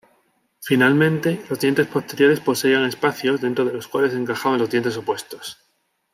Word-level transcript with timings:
Finalmente, 0.61 1.45
los 1.47 1.59
dientes 1.59 1.85
posteriores 1.85 2.39
poseían 2.39 2.85
espacios 2.85 3.39
dentro 3.39 3.65
de 3.65 3.73
los 3.73 3.87
cuales 3.87 4.15
encajaban 4.15 4.57
los 4.57 4.71
dientes 4.71 4.97
opuestos. 4.97 5.59